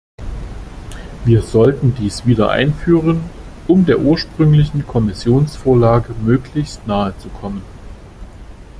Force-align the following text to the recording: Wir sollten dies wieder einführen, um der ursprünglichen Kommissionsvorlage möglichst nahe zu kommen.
Wir 1.25 1.43
sollten 1.43 1.93
dies 1.93 2.25
wieder 2.25 2.49
einführen, 2.49 3.29
um 3.67 3.85
der 3.85 3.99
ursprünglichen 3.99 4.87
Kommissionsvorlage 4.87 6.15
möglichst 6.23 6.87
nahe 6.87 7.15
zu 7.19 7.29
kommen. 7.29 7.61